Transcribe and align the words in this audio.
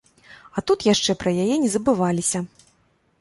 А 0.57 0.63
тут 0.69 0.85
яшчэ 0.93 1.15
пра 1.23 1.33
яе 1.45 1.55
не 1.65 1.69
забываліся. 1.77 2.39